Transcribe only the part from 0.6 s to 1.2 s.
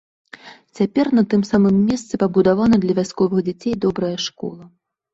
Цяпер